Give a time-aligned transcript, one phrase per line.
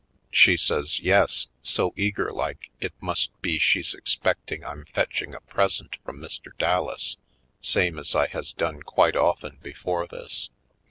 [0.31, 5.39] She says yes, so eager like it must be she's ex pecting I'm fetching a
[5.41, 6.57] present from Mr.
[6.57, 7.17] Dallas
[7.61, 10.49] same as I has done quite often be fore this.